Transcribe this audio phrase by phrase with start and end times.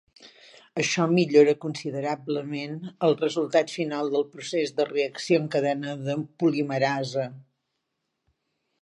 [0.83, 2.73] Això millora considerablement
[3.09, 7.33] el resultat final del procés de reacció en cadena de polimerasa.